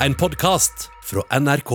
[0.00, 1.70] en podkast fra NRK.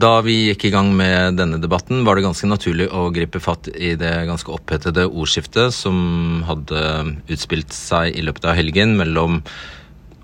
[0.00, 3.68] Da vi gikk i gang med denne debatten, var det ganske naturlig å gripe fatt
[3.74, 6.82] i det ganske opphetede ordskiftet som hadde
[7.28, 9.40] utspilt seg i løpet av helgen mellom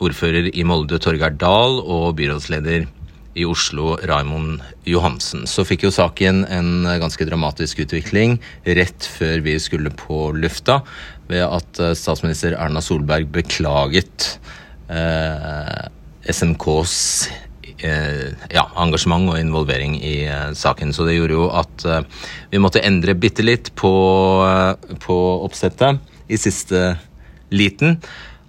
[0.02, 2.86] ordfører i Molde Torgeir Dahl og byrådsleder
[3.36, 5.44] i Oslo Raimond Johansen.
[5.50, 8.38] Så fikk jo saken en ganske dramatisk utvikling
[8.78, 10.80] rett før vi skulle på lufta,
[11.28, 14.38] ved at statsminister Erna Solberg beklaget
[14.88, 15.84] eh,
[16.30, 16.94] SMKs
[17.84, 20.94] eh, ja, engasjement og involvering i eh, saken.
[20.94, 22.04] Så det gjorde jo at eh,
[22.52, 23.92] vi måtte endre bitte litt på,
[25.02, 26.96] på oppsettet i siste
[27.54, 28.00] liten.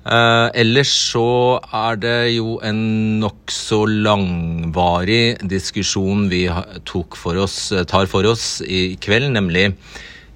[0.07, 2.81] Eh, ellers så er det jo en
[3.21, 6.45] nokså langvarig diskusjon vi
[6.87, 9.73] tok for oss, tar for oss i kveld, nemlig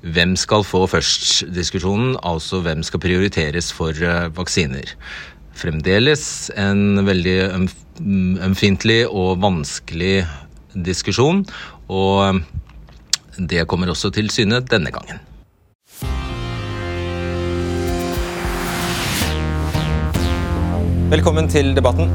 [0.02, 3.94] hvem skal få først-diskusjonen, altså hvem skal prioriteres for
[4.34, 4.96] vaksiner.
[5.58, 10.24] Fremdeles en veldig øm- ømfintlig og vanskelig
[10.74, 11.44] diskusjon,
[11.91, 12.40] og eh,
[13.38, 15.20] det kommer også til syne denne gangen.
[21.12, 22.08] Velkommen til debatten.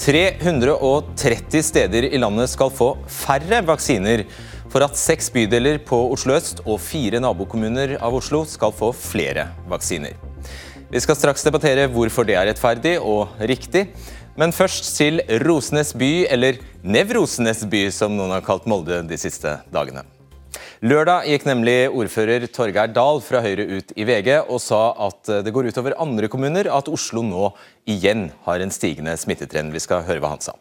[0.00, 4.24] 330 steder i landet skal få færre vaksiner
[4.72, 9.50] for at seks bydeler på Oslo øst og fire nabokommuner av Oslo skal få flere
[9.68, 10.31] vaksiner.
[10.92, 13.86] Vi skal straks debattere hvorfor det er rettferdig og riktig.
[14.36, 19.54] Men først til Rosenes by, eller Nevrosenes by, som noen har kalt Molde de siste
[19.72, 20.04] dagene.
[20.84, 25.54] Lørdag gikk nemlig ordfører Torgeir Dahl fra Høyre ut i VG og sa at det
[25.56, 27.54] går utover andre kommuner at Oslo nå
[27.88, 29.72] igjen har en stigende smittetrend.
[29.72, 30.58] Vi skal høre hva han sa.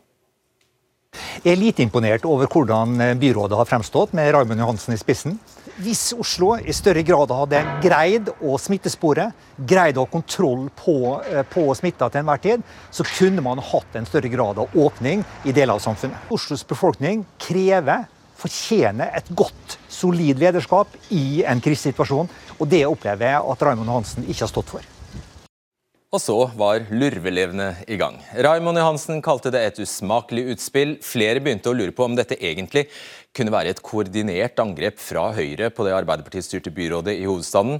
[1.44, 5.42] Jeg er lite imponert over hvordan byrådet har fremstått med Raymond Johansen i spissen.
[5.82, 10.94] Hvis Oslo i større grad hadde greid å smittespore, greid å ha kontroll på,
[11.26, 15.26] eh, på smitta til enhver tid, så kunne man hatt en større grad av åpning
[15.44, 16.30] i deler av samfunnet.
[16.30, 18.06] Oslos befolkning krever,
[18.38, 22.30] fortjener et godt, solid lederskap i en krisesituasjon.
[22.59, 24.81] Og det opplever jeg at Raymond Hansen ikke har stått for.
[26.12, 28.18] Og så var lurvelevene i gang.
[28.36, 30.97] Raymond Johansen kalte det et usmakelig utspill.
[31.00, 32.90] Flere begynte å lure på om dette egentlig
[33.36, 37.80] kunne være et koordinert angrep fra Høyre på det Arbeiderparti-styrte byrådet i hovedstaden.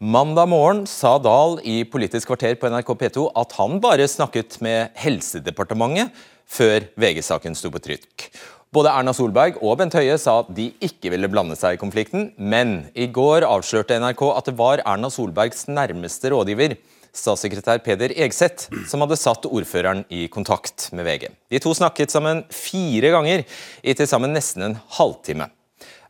[0.00, 4.94] Mandag morgen sa Dahl i Politisk kvarter på NRK P2 at han bare snakket med
[5.00, 6.12] Helsedepartementet
[6.50, 8.30] før VG-saken sto på trykk.
[8.70, 12.30] Både Erna Solberg og Bent Høie sa at de ikke ville blande seg i konflikten,
[12.38, 16.76] men i går avslørte NRK at det var Erna Solbergs nærmeste rådgiver,
[17.16, 21.28] statssekretær Peder Egseth, som hadde satt ordføreren i kontakt med VG.
[21.50, 23.44] De to snakket sammen fire ganger
[23.82, 25.50] i til sammen nesten en halvtime.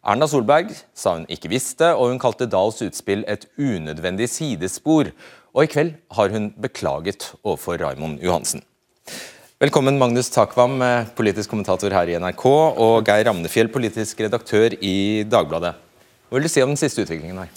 [0.01, 5.13] Erna Solberg sa hun ikke visste, og hun kalte Dahls utspill et unødvendig sidespor.
[5.53, 8.65] Og i kveld har hun beklaget overfor Raimond Johansen.
[9.61, 12.47] Velkommen Magnus Takvam, eh, politisk kommentator her i NRK,
[12.81, 15.75] og Geir Ramnefjell, politisk redaktør i Dagbladet.
[16.31, 17.51] Hva vil du si om den siste utviklingen her?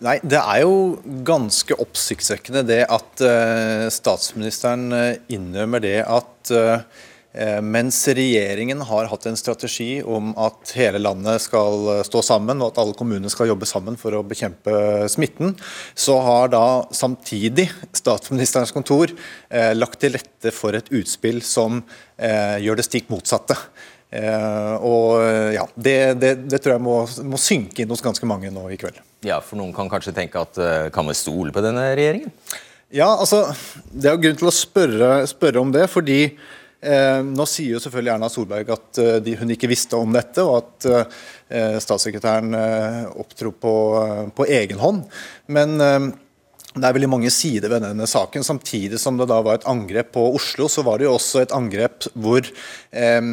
[0.00, 0.96] Nei, Det er jo
[1.28, 9.26] ganske oppsiktsvekkende det at eh, statsministeren eh, innrømmer det at eh, mens regjeringen har hatt
[9.28, 13.68] en strategi om at hele landet skal stå sammen, og at alle kommuner skal jobbe
[13.68, 15.52] sammen for å bekjempe smitten,
[15.94, 16.64] så har da
[16.96, 21.84] samtidig statsministerens kontor eh, lagt til rette for et utspill som
[22.16, 23.60] eh, gjør det stikk motsatte.
[24.10, 25.20] Eh, og
[25.54, 26.98] ja, det, det, det tror jeg må,
[27.36, 29.04] må synke inn hos ganske mange nå i kveld.
[29.26, 32.32] Ja, for Noen kan kanskje tenke at eh, kan vi stole på denne regjeringen?
[32.90, 33.44] Ja, altså,
[33.92, 37.82] Det er jo grunn til å spørre, spørre om det, fordi eh, nå sier jo
[37.84, 42.56] selvfølgelig Erna Solberg at eh, de, hun ikke visste om dette, og at eh, statssekretæren
[42.56, 43.74] eh, opptro på,
[44.34, 45.04] på egen hånd.
[45.52, 46.10] Men eh,
[46.70, 48.46] det er veldig mange sider ved denne saken.
[48.46, 51.54] Samtidig som det da var et angrep på Oslo, så var det jo også et
[51.54, 53.30] angrep hvor eh, eh,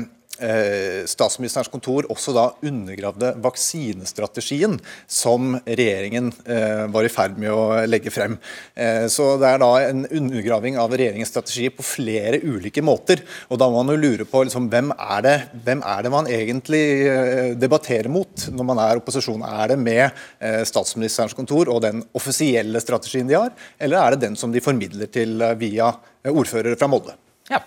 [1.08, 4.78] statsministerens kontor også da undergravde vaksinestrategien
[5.10, 8.38] som regjeringen eh, var i ferd med å legge frem.
[8.76, 13.24] Eh, så det er da en undergraving av regjeringens strategi på flere ulike måter.
[13.52, 15.36] Og da må man jo lure på liksom, hvem, er det,
[15.66, 19.46] hvem er det man egentlig eh, debatterer mot når man er opposisjon?
[19.48, 24.26] Er det med eh, statsministerens kontor og den offisielle strategien de har, eller er det
[24.28, 25.92] den som de formidler til eh, via
[26.24, 27.18] eh, ordførere fra Molde?
[27.52, 27.64] Ja.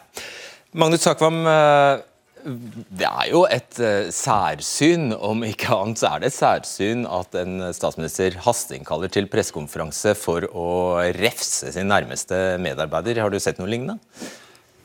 [0.79, 2.03] Magnus Takvam, eh,
[2.45, 7.37] det er jo et eh, særsyn, om ikke annet så er det et særsyn at
[7.41, 10.69] en statsminister hasteinnkaller til pressekonferanse for å
[11.19, 13.23] refse sin nærmeste medarbeider.
[13.25, 13.99] Har du sett noe lignende?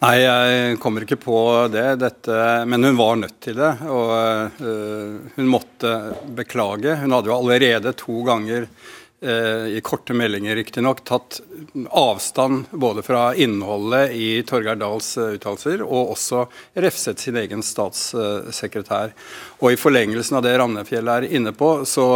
[0.04, 1.38] Nei, jeg kommer ikke på
[1.72, 3.72] det, dette, men hun var nødt til det.
[3.88, 4.12] Og
[4.60, 5.94] uh, hun måtte
[6.36, 6.98] beklage.
[7.00, 8.68] Hun hadde jo allerede to ganger
[9.26, 11.40] i korte meldinger riktignok, tatt
[11.90, 16.44] avstand både fra innholdet i Torgeir Dahls uttalelser, og også
[16.84, 19.16] refset sin egen statssekretær.
[19.64, 22.10] Og I forlengelsen av det Ramnefjell er inne på, så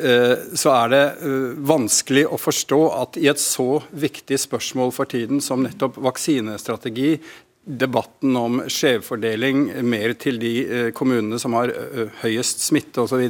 [0.00, 5.10] Eh, så er det eh, vanskelig å forstå at i et så viktig spørsmål for
[5.10, 7.18] tiden som nettopp vaksinestrategi,
[7.60, 11.74] debatten om skjevfordeling mer til de eh, kommunene som har
[12.22, 13.20] høyest smitte osv.,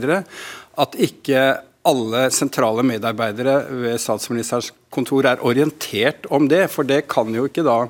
[0.81, 1.43] at ikke
[1.89, 6.67] alle sentrale medarbeidere ved statsministerens kontor er orientert om det.
[6.73, 7.85] For det kan jo ikke da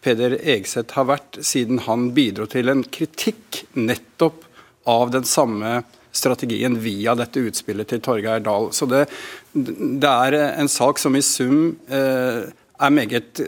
[0.00, 4.46] Peder Egseth ha vært, siden han bidro til en kritikk nettopp
[4.88, 8.70] av den samme strategien via dette utspillet til Torgeir Dahl.
[8.74, 9.04] Så det,
[9.52, 13.42] det, er en sak som i sum eh, er meget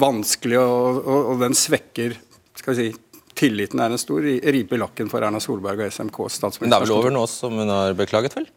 [0.00, 2.16] vanskelig, og, og, og den svekker
[2.58, 3.04] skal vi si,
[3.38, 6.16] Tilliten er en stor ripe i lakken for Erna Solberg og SMK.
[6.58, 8.48] Det er vel over nå som hun har beklaget, vel?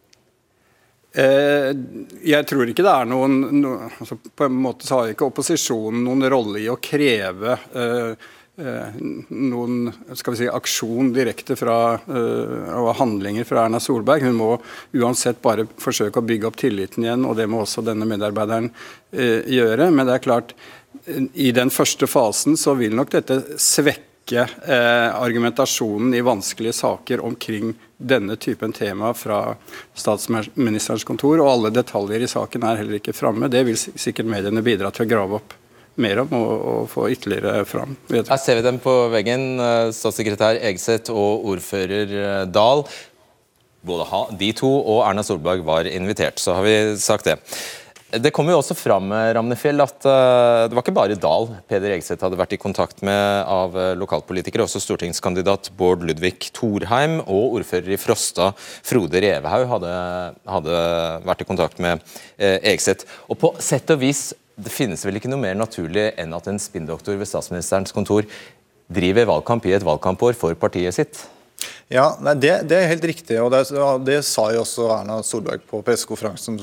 [1.12, 1.70] Eh,
[2.24, 6.06] jeg tror ikke det er noen no, altså På en måte så har ikke opposisjonen
[6.06, 8.88] noen rolle i å kreve eh, Eh,
[9.28, 14.22] noen skal vi si, aksjon direkte fra, eh, og handlinger fra Erna Solberg.
[14.22, 14.50] Hun må
[14.92, 18.70] uansett bare forsøke å bygge opp tilliten igjen, og det må også denne medarbeideren
[19.12, 19.90] gjøre.
[19.90, 20.54] Men det er klart,
[21.34, 28.36] i den første fasen så vil nok dette svekke argumentasjonen i vanskelige saker omkring denne
[28.40, 29.56] typen tema fra
[29.98, 33.50] statsministerens kontor, og alle detaljer i saken er heller ikke framme.
[33.50, 35.56] Det vil sikkert mediene bidra til å grave opp
[36.00, 37.96] mer om og, og få ytterligere fram.
[38.12, 42.86] Her ser vi dem på veggen, eh, statssekretær Egseth og ordfører eh, Dahl.
[43.82, 44.06] Både
[44.38, 47.38] de to og Erna Solberg var invitert, så har vi sagt det.
[48.12, 52.20] Det kom jo også fram Ramnefjell, at uh, det var ikke bare Dahl Peder Egseth
[52.20, 54.66] hadde vært i kontakt med av lokalpolitikere.
[54.66, 59.94] Også stortingskandidat Bård Ludvig Thorheim og ordfører i Frosta Frode Revehaug hadde,
[60.44, 60.84] hadde
[61.24, 62.04] vært i kontakt med
[62.36, 63.08] Egseth.
[63.32, 64.30] Og på sett og vis
[64.60, 68.28] det finnes vel ikke noe mer naturlig enn at en spinndoktor ved statsministerens kontor
[68.92, 71.22] driver valgkamp i et valgkampår for partiet sitt?
[71.92, 73.36] Ja, nei, det, det, er helt riktig.
[73.42, 73.66] og det,
[74.06, 76.56] det, sa jo også Erna Solberg på pressekonferansen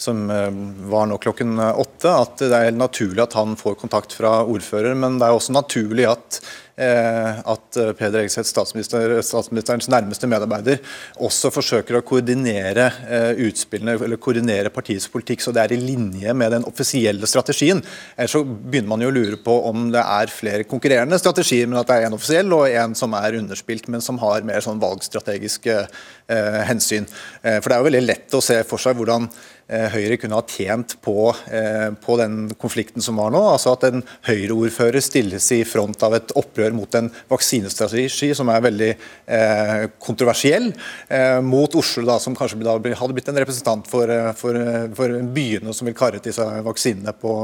[0.00, 0.48] som, eh,
[0.88, 4.96] var nå klokken åtte, at det er helt naturlig at han får kontakt fra ordfører.
[4.96, 10.78] Men det er også naturlig at Eh, at eh, Peder Egseth, statsminister, statsministerens nærmeste medarbeider,
[11.24, 16.34] også forsøker å koordinere eh, utspillene eller koordinere partiets politikk så det er i linje
[16.36, 17.82] med den offisielle strategien.
[18.16, 21.80] Ellers så begynner man jo å lure på om det er flere konkurrerende strategier, men
[21.80, 24.82] at det er en offisiell og en som er underspilt, men som har mer sånn
[24.82, 27.08] valgstrategiske eh, hensyn.
[27.42, 30.38] Eh, for det er jo veldig lett å se for seg hvordan Eh, Høyre kunne
[30.38, 33.42] ha tjent på, eh, på, den konflikten som var nå.
[33.52, 38.64] altså At en Høyre-ordfører stilles i front av et opprør mot en vaksinestrategi som er
[38.64, 40.70] veldig eh, kontroversiell,
[41.12, 44.56] eh, mot Oslo, da, som kanskje hadde blitt en representant for, eh, for,
[44.96, 47.36] for byene som vil karre til seg vaksinene på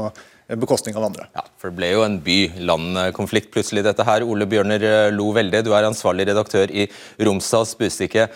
[0.61, 1.29] bekostning av andre.
[1.37, 4.25] Ja, for Det ble jo en by-land-konflikt plutselig, dette her.
[4.25, 6.85] Ole Bjørner Lo Velde, du er ansvarlig redaktør i
[7.21, 8.29] Romsdals Bustikke.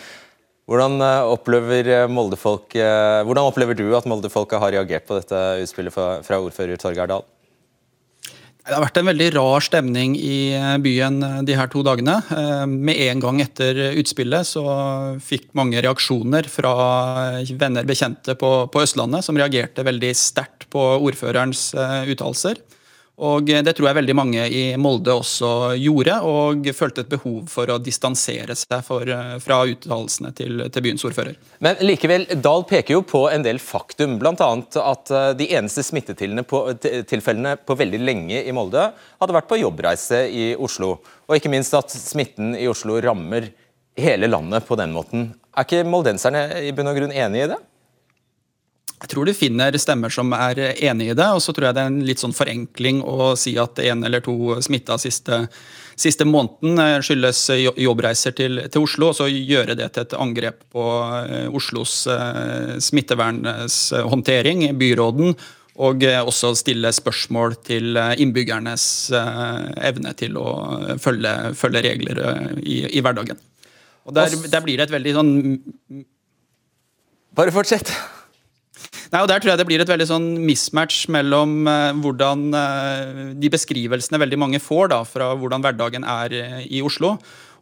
[0.70, 5.42] Hvordan eh, opplever, eh, Moldefolk, eh, hvordan opplever du at Moldefolket har reagert på dette
[5.64, 7.26] utspillet fra, ordfører Torgeir Dahl?
[8.60, 12.20] Det har vært en veldig rar stemning i byen de her to dagene.
[12.70, 14.62] Med en gang etter utspillet så
[15.26, 16.74] fikk mange reaksjoner fra
[17.50, 22.62] venner bekjente på, på Østlandet, som reagerte veldig sterkt på ordførerens uttalelser.
[23.20, 27.68] Og Det tror jeg veldig mange i Molde også gjorde, og følte et behov for
[27.68, 29.04] å distansere seg for,
[29.44, 31.36] fra uttalelsene til, til, byens ordfører.
[31.64, 34.34] Men likevel, Dahl peker jo på en del faktum, bl.a.
[34.40, 40.56] at eh, de eneste smittetilfellene på veldig lenge i Molde hadde vært på jobbreise i
[40.56, 40.96] Oslo.
[41.28, 43.52] Og ikke minst at smitten i Oslo rammer
[44.00, 45.34] hele landet på den måten.
[45.58, 47.60] Er ikke moldenserne i bunn og grunn enig i det?
[49.00, 51.84] Jeg tror du finner stemmer som er enig i det, og så tror jeg det
[51.86, 55.46] er en litt sånn forenkling å si at en eller to smitta siste,
[55.96, 57.46] siste måneden eh, skyldes
[57.80, 60.84] jobbreiser til, til, Oslo, og så gjøre det til et angrep på
[61.22, 65.34] eh, Oslos eh, smittevernhåndtering, byråden,
[65.80, 68.84] og også stille spørsmål til innbyggernes
[69.16, 70.50] evne til å
[71.00, 72.20] følge, følge regler
[72.60, 73.40] i, i, hverdagen.
[74.04, 75.34] Og der, der blir det et veldig sånn
[77.40, 77.94] Bare fortsett.
[79.10, 83.22] Nei, og Der tror jeg det blir et veldig sånn mismatch mellom uh, hvordan uh,
[83.34, 87.16] de beskrivelsene veldig mange får da, fra hvordan hverdagen er uh, i Oslo,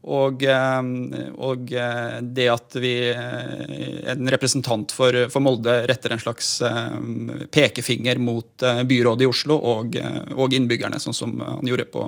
[0.08, 1.72] og, og
[2.38, 6.52] det at vi, en representant for, for, Molde retter en slags
[7.52, 9.98] pekefinger mot byrådet i Oslo og,
[10.38, 12.06] og innbyggerne, sånn som han gjorde på,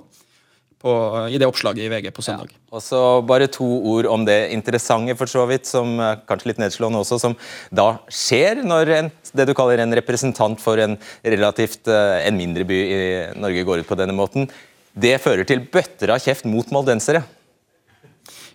[0.79, 0.91] på,
[1.27, 2.51] i det oppslaget i VG på søndag.
[2.53, 2.59] Ja.
[2.77, 5.97] Og så Bare to ord om det interessante, for så vidt, som
[6.29, 7.35] kanskje litt nedslående også, som
[7.75, 12.79] da skjer når en, det du kaller en representant for en relativt en mindre by
[12.79, 13.01] i
[13.39, 14.47] Norge går ut på denne måten.
[14.93, 17.23] Det fører til bøtter av kjeft mot moldensere.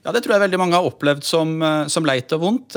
[0.05, 1.57] Ja, Det tror jeg veldig mange har opplevd som,
[1.89, 2.77] som leit og vondt.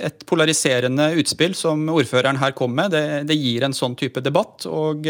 [0.00, 4.64] Et polariserende utspill som ordføreren her kom med, det, det gir en sånn type debatt.
[4.64, 5.04] og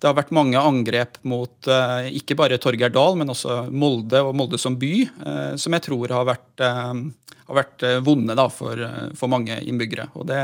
[0.00, 4.34] det har vært mange angrep mot eh, ikke bare Torgeir Dahl, men også Molde og
[4.36, 8.82] Molde som by, eh, som jeg tror har vært, eh, har vært vonde da, for,
[9.16, 10.10] for, mange innbyggere.
[10.18, 10.40] Og det,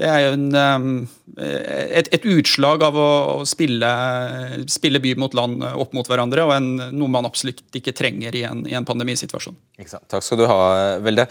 [0.00, 0.46] det er en,
[1.36, 3.10] et, et, utslag av å,
[3.50, 3.90] spille,
[4.70, 8.46] spille, by mot land opp mot hverandre, og en, noe man absolutt ikke trenger i
[8.48, 9.58] en, i en pandemisituasjon.
[9.82, 10.60] Takk skal du ha,
[11.04, 11.28] Velde.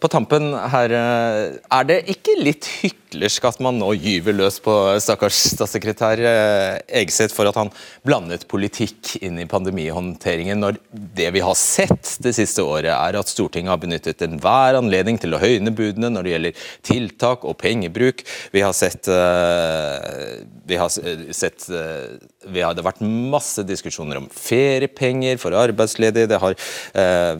[0.00, 5.36] På tampen her, er det ikke litt hyklersk at man nå gyver løs på stakkars
[5.52, 7.72] statssekretær eh, Egseth for at han
[8.06, 13.30] blandet politikk inn i pandemihåndteringen, når det vi har sett det siste året, er at
[13.30, 18.24] Stortinget har benyttet enhver anledning til å høyne budene når det gjelder tiltak og pengebruk.
[18.54, 20.90] Vi har sett, eh, vi har
[21.36, 22.16] sett eh,
[22.46, 26.38] vi har, Det har vært masse diskusjoner om feriepenger for arbeidsledige.
[26.40, 26.56] Har,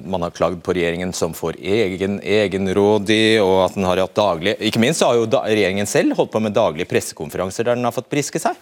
[0.04, 4.56] man har klagd på regjeringen som får egen egenrådig, og at den har hatt daglig
[4.60, 8.10] Ikke minst har jo regjeringen selv holdt på med daglige pressekonferanser der den har fått
[8.12, 8.58] briske seg?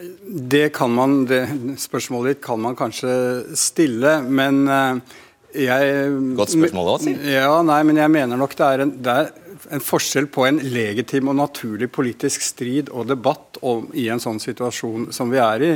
[0.00, 1.44] Det kan man, det
[1.78, 3.12] spørsmålet ditt kan man kanskje
[3.58, 5.18] stille, men eh,
[5.66, 7.12] jeg Godt spørsmål òg, si.
[7.34, 9.30] Ja, nei, men jeg mener nok det er, en, det er
[9.70, 14.40] en forskjell på en legitim og naturlig politisk strid og debatt om, i en sånn
[14.42, 15.70] situasjon som vi er i.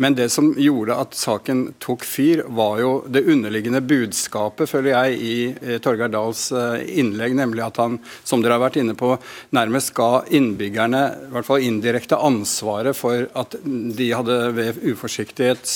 [0.00, 5.20] Men det som gjorde at saken tok fyr, var jo det underliggende budskapet, føler jeg,
[5.20, 9.14] i eh, Torgeir Dahls eh, innlegg, nemlig at han, som dere har vært inne på,
[9.56, 15.66] nærmest ga innbyggerne, i hvert fall indirekte, ansvaret for at de hadde ved uforsiktighet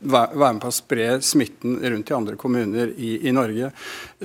[0.00, 3.70] være med på å spre smitten rundt i andre kommuner i, i Norge.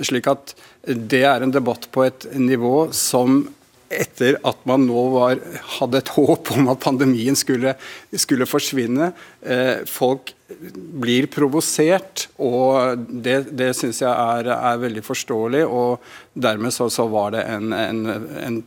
[0.00, 0.54] Slik at
[0.86, 3.42] det er en debatt på et nivå som
[3.90, 5.40] etter at man nå var,
[5.78, 7.76] hadde et håp om at pandemien skulle,
[8.16, 9.12] skulle forsvinne.
[9.46, 15.64] Eh, folk blir provosert, og det, det syns jeg er, er, veldig forståelig.
[15.66, 16.04] og
[16.38, 18.02] Dermed så, så var det en, en,
[18.38, 18.58] en,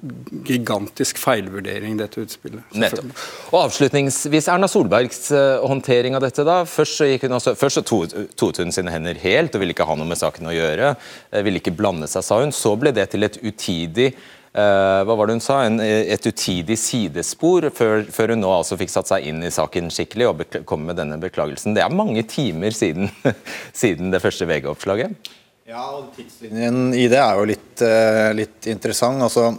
[0.43, 2.65] gigantisk feilvurdering, dette utspillet.
[2.75, 3.13] Nettopp.
[3.53, 6.43] Og Avslutningsvis, Erna Solbergs uh, håndtering av dette.
[6.47, 6.63] da.
[6.67, 9.95] Først så, hun også, først så toet hun sine hender helt og ville ikke ha
[9.99, 10.95] noe med saken å gjøre.
[11.31, 12.51] Uh, ville ikke blande seg, sa hun.
[12.55, 14.11] Så ble det til et utidig
[14.53, 18.93] hva var det hun sa, en, et utidig sidespor, før, før, hun nå altså fikk
[18.93, 21.75] satt seg inn i saken skikkelig og kom med denne beklagelsen.
[21.77, 23.11] Det er mange timer siden,
[23.81, 25.29] siden det første VG-oppslaget.
[25.69, 29.21] Ja, og tidslinjen i det er jo litt, uh, litt interessant.
[29.27, 29.51] Altså,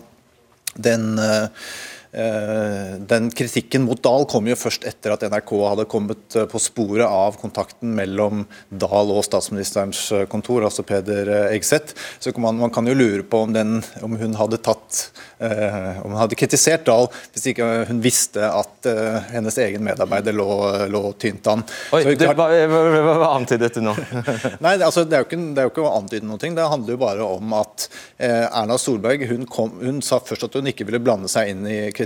[0.75, 1.13] den...
[2.13, 6.59] Eh, den kritikken mot Dahl kom jo først etter at NRK hadde kommet eh, på
[6.59, 11.95] sporet av kontakten mellom Dahl og statsministerens eh, kontor, altså Peder Egseth.
[12.19, 16.19] Så man, man kan jo lure på om, den, om hun hadde tatt om hun
[16.19, 18.85] hadde kritisert Dahl hvis ikke hun visste at
[19.33, 20.49] hennes egen medarbeider lå,
[20.93, 21.63] lå tynt an.
[21.97, 23.95] Oi, hva, antydet du nå?
[24.65, 26.37] Nei, altså, det, er ikke, det, er jo ikke, å antyde noe.
[26.37, 27.87] Det handler jo bare om at
[28.21, 31.79] Erna Solberg hun, kom, hun sa først at hun ikke ville blande seg inn i
[31.89, 32.00] kritikken,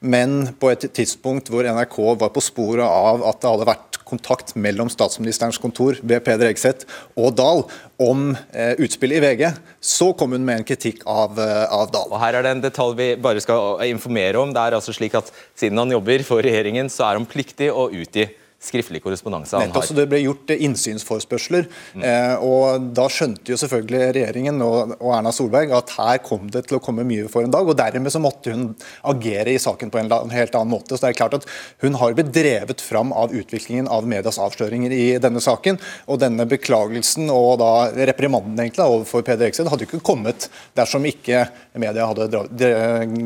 [0.00, 4.52] men på et tidspunkt hvor NRK var på sporet av at det hadde vært kontakt
[4.56, 7.64] mellom statsministerens kontor ved Peder Egseth og Dahl
[8.02, 9.44] om eh, utspillet i VG,
[9.80, 12.10] så kom hun med en kritikk av, eh, av Dahl.
[12.12, 14.52] Og Her er det en detalj vi bare skal informere om.
[14.54, 17.88] Det er altså slik at Siden han jobber for regjeringen, så er han pliktig å
[17.94, 18.26] utgi
[18.64, 19.86] skriftlig korrespondanse han har.
[19.86, 21.68] Så det ble gjort eh, innsynsforspørsler.
[21.94, 22.04] Mm.
[22.08, 26.78] Eh, og Da skjønte jo selvfølgelig regjeringen og, Erna Solberg at her kom det til
[26.78, 27.66] å komme mye for en dag.
[27.66, 28.70] og Dermed så måtte hun
[29.10, 30.94] agere i saken på en helt annen måte.
[30.94, 31.48] Så det er klart at
[31.84, 35.78] Hun har blitt drevet fram av utviklingen av medias avsløringer i denne saken.
[36.06, 37.72] og Denne beklagelsen og da
[38.10, 41.46] reprimanden egentlig overfor Peder Eksted hadde jo ikke kommet dersom ikke
[41.80, 42.28] media hadde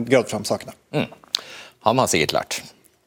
[0.08, 0.74] gravd fram sakene.
[0.94, 1.08] Mm.
[1.86, 2.62] Han har sikkert lært,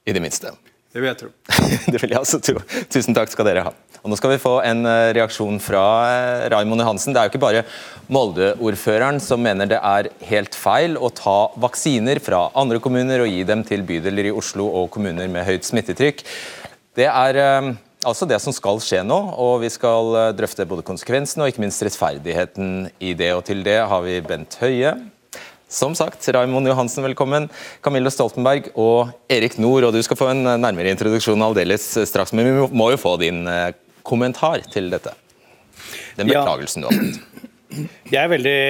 [0.07, 0.53] i det minste.
[0.91, 1.29] Det vil jeg tro.
[1.93, 2.61] det vil jeg også tro.
[2.91, 3.71] Tusen takk skal dere ha.
[4.01, 7.13] Og Nå skal vi få en eh, reaksjon fra eh, Raimond Johansen.
[7.13, 7.61] Det er jo ikke bare
[8.11, 13.45] Molde-ordføreren som mener det er helt feil å ta vaksiner fra andre kommuner og gi
[13.47, 16.25] dem til bydeler i Oslo og kommuner med høyt smittetrykk.
[16.99, 17.71] Det er eh,
[18.03, 21.87] altså det som skal skje nå, og vi skal drøfte både konsekvensene og ikke minst
[21.87, 23.31] rettferdigheten i det.
[23.37, 24.97] Og til det har vi Bent Høie,
[25.71, 27.47] som sagt, Raimond Johansen, velkommen.
[27.81, 29.87] Camilla Stoltenberg og Erik Nord.
[29.87, 33.45] Og du skal få en nærmere introduksjon aldeles straks, men vi må jo få din
[33.47, 33.71] eh,
[34.03, 35.13] kommentar til dette.
[36.17, 36.91] Den beklagelsen ja.
[36.91, 37.47] du har fått.
[38.11, 38.61] Jeg er veldig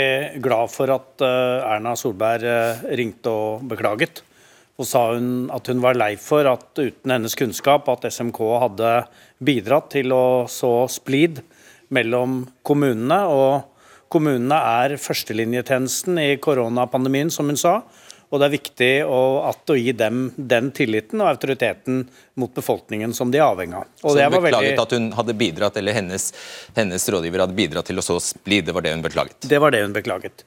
[0.46, 4.22] glad for at eh, Erna Solberg eh, ringte og beklaget.
[4.78, 8.94] Og sa hun at hun var lei for at uten hennes kunnskap at SMK hadde
[9.42, 11.42] bidratt til å så splid
[11.90, 13.24] mellom kommunene.
[13.26, 13.71] Og
[14.12, 17.80] kommunene er førstelinjetjenesten i koronapandemien, som hun sa.
[18.32, 19.20] Og det er viktig å,
[19.52, 22.06] å, gi dem den tilliten og autoriteten
[22.40, 23.90] mot befolkningen som de er avhengig av.
[24.06, 24.86] Og så hun beklaget veldig...
[24.86, 26.30] at hun hadde bidratt, eller hennes,
[26.78, 28.70] hennes, rådgiver hadde bidratt til å så splid?
[28.70, 29.50] Det var det hun beklaget?
[29.52, 30.46] Det var det hun beklaget.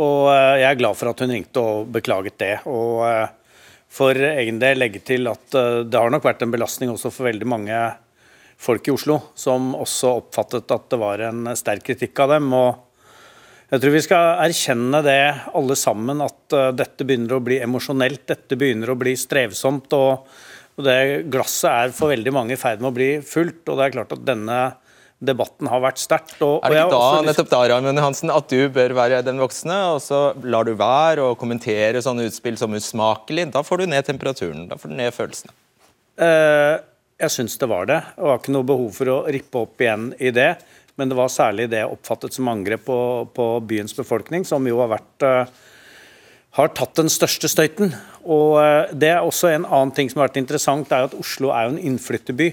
[0.00, 2.52] Og uh, jeg er glad for at hun ringte og beklaget det.
[2.66, 3.54] Og uh,
[3.90, 7.30] for egen del legge til at uh, det har nok vært en belastning også for
[7.30, 7.78] veldig mange
[8.60, 12.50] folk i Oslo, som også oppfattet at det var en sterk kritikk av dem.
[12.58, 12.89] og
[13.70, 15.20] jeg tror vi skal erkjenne det
[15.54, 18.24] alle sammen, at uh, dette begynner å bli emosjonelt.
[18.32, 19.94] Dette begynner å bli strevsomt.
[19.94, 20.30] Og,
[20.74, 21.00] og det
[21.30, 23.62] glasset er for veldig mange i ferd med å bli fullt.
[23.68, 24.60] Og det er klart at denne
[25.20, 26.34] debatten har vært sterkt.
[26.40, 30.00] Er det ikke da, nettopp da, Raymond Hansen, at du bør være den voksne, og
[30.02, 33.50] så lar du være å kommentere sånne utspill som usmakelig?
[33.54, 35.52] Da får du ned temperaturen, da får du ned følelsene.
[36.20, 36.76] Eh,
[37.20, 38.00] jeg syns det var det.
[38.16, 40.54] Det var ikke noe behov for å rippe opp igjen i det.
[41.00, 43.00] Men det var særlig det oppfattet som angrep på,
[43.32, 45.60] på byens befolkning, som jo har vært uh,
[46.58, 47.94] har tatt den største støyten.
[48.28, 51.54] Og uh, det er også En annen ting som har vært interessant, er at Oslo
[51.56, 52.50] er jo en innflytterby.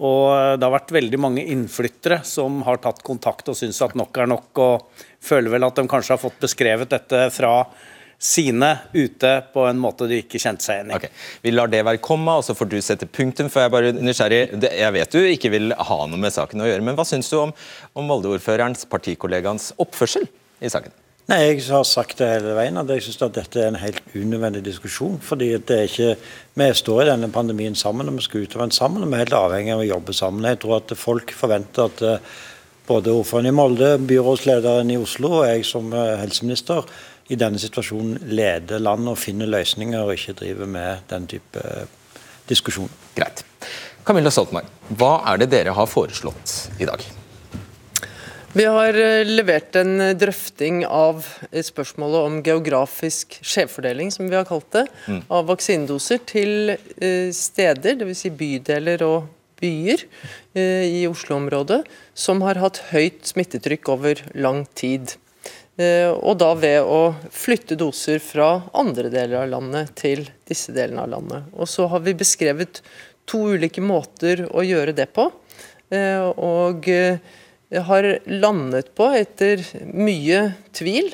[0.00, 3.94] Og uh, det har vært veldig mange innflyttere som har tatt kontakt og syns at
[3.98, 7.54] nok er nok, og føler vel at de kanskje har fått beskrevet dette fra
[8.20, 10.96] sine ute på en måte de ikke kjente seg igjen i.
[10.98, 11.12] Okay.
[11.40, 13.48] Vi lar det være komma, og så får du sette punktum.
[13.48, 14.40] for Jeg er bare nysgjerrig.
[14.60, 17.38] Jeg vet du ikke vil ha noe med saken å gjøre, men hva syns du
[17.40, 17.54] om,
[17.96, 20.28] om Molde-ordførerens partikollegaens oppførsel
[20.60, 20.92] i saken?
[21.30, 24.64] Nei, Jeg har sagt det hele veien at jeg syns dette er en helt unødvendig
[24.66, 25.18] diskusjon.
[25.22, 26.16] fordi det er ikke,
[26.54, 29.02] Vi står i denne pandemien sammen og vi skal utover den sammen.
[29.02, 30.44] og Vi er helt avhengig av å jobbe sammen.
[30.44, 32.18] Jeg tror at folk forventer at eh,
[32.86, 36.82] både ordføreren i Molde, byrådslederen i Oslo og jeg som eh, helseminister
[37.30, 41.62] i denne situasjonen leder landet og finner løsninger, og ikke driver med den type
[42.50, 42.90] diskusjon.
[43.14, 43.44] Greit.
[44.06, 44.68] Camilla Stoltenberg,
[44.98, 47.04] hva er det dere har foreslått i dag?
[48.50, 51.22] Vi har eh, levert en drøfting av
[51.54, 55.20] spørsmålet om geografisk skjevfordeling, som vi har kalt det, mm.
[55.30, 58.24] av vaksinedoser til eh, steder, dvs.
[58.24, 59.28] Si bydeler og
[59.62, 60.02] byer
[60.58, 61.84] eh, i Oslo-området,
[62.18, 65.14] som har hatt høyt smittetrykk over lang tid.
[65.78, 71.04] Eh, og da ved å flytte doser fra andre deler av landet til disse delene
[71.06, 71.46] av landet.
[71.54, 72.82] Og så har vi beskrevet
[73.30, 75.28] to ulike måter å gjøre det på.
[75.94, 76.90] Eh, og
[77.70, 79.62] har landet på, etter
[79.94, 81.12] mye tvil,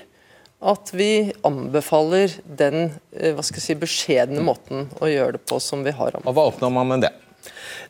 [0.66, 5.61] at vi anbefaler den eh, hva skal jeg si, beskjedne måten å gjøre det på
[5.62, 6.16] som vi har.
[6.16, 6.33] anbefalt.
[6.33, 7.12] Og Hva oppnår man med det?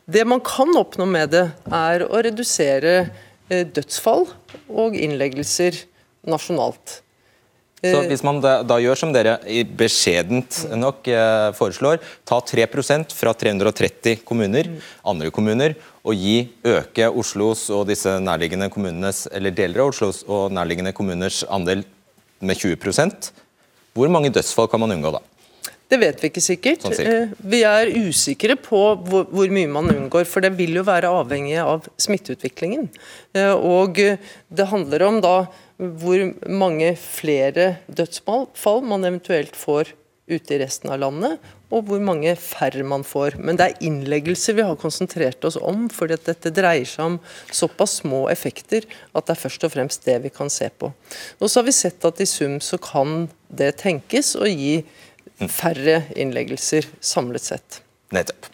[0.07, 3.07] Det man kan oppnå med det, er å redusere
[3.47, 4.27] dødsfall
[4.67, 5.79] og innleggelser
[6.29, 7.01] nasjonalt.
[7.77, 9.37] Så eh, Hvis man da, da, gjør som dere
[9.77, 14.71] beskjedent nok eh, foreslår, ta 3% fra 330 kommuner,
[15.05, 20.49] andre kommuner, og gi øke Oslos og disse nærliggende kommunenes, eller deler av Oslos og
[20.55, 21.85] nærliggende kommuners andel
[22.41, 23.31] med 20%
[23.97, 25.23] hvor mange dødsfall kan man unngå da?
[25.87, 26.83] Det vet vi ikke sikkert.
[26.83, 30.83] Sånn eh, vi er usikre på hvor, hvor, mye man unngår, for det vil jo
[30.87, 32.89] være avhengig av smitteutviklingen.
[33.37, 35.37] Eh, og det handler om da
[35.77, 39.93] hvor mange flere dødsfall man eventuelt får
[40.27, 41.37] ute i resten av landet,
[41.71, 43.37] og hvor mange færre man får.
[43.39, 47.17] Men det er innleggelser vi har konsentrert oss om, fordi at dette dreier seg om
[47.55, 50.91] såpass små effekter at det er først og fremst det vi kan se på.
[51.39, 54.81] Og så har vi sett at i sum så kan det tenkes å gi
[55.47, 57.81] færre innleggelser samlet sett.
[58.15, 58.45] Nettopp.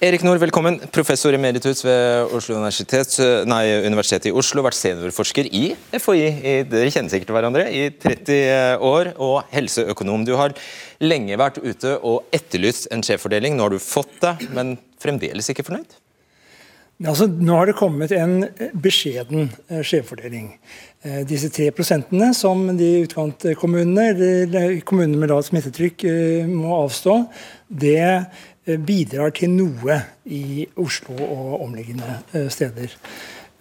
[0.00, 0.78] Erik Nord, velkommen.
[0.88, 3.12] Professor emeritus ved Oslo universitet,
[3.44, 4.62] nei, Universitetet i Oslo.
[4.64, 9.12] Vært seniorforsker i FHI, i, dere kjenner sikkert hverandre, i 30 år.
[9.20, 10.24] Og helseøkonom.
[10.24, 10.56] Du har
[11.04, 13.58] lenge vært ute og etterlyst en sjeffordeling.
[13.58, 15.98] Nå har du fått det, men fremdeles ikke fornøyd?
[17.02, 18.44] Altså, nå har det kommet en
[18.78, 20.52] beskjeden eh, skjevfordeling.
[21.02, 24.04] Eh, disse tre prosentene som de utkantkommunene,
[24.44, 27.16] eller kommunene med lavt smittetrykk, eh, må avstå,
[27.82, 29.98] det Eh, bidrar til noe
[30.30, 32.94] i Oslo og omliggende eh, steder.